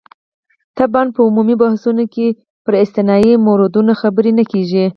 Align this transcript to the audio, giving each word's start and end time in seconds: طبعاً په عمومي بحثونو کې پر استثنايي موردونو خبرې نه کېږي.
طبعاً 0.77 1.05
په 1.15 1.19
عمومي 1.27 1.55
بحثونو 1.63 2.03
کې 2.13 2.27
پر 2.65 2.73
استثنايي 2.83 3.31
موردونو 3.45 3.93
خبرې 4.01 4.31
نه 4.39 4.43
کېږي. 4.51 4.85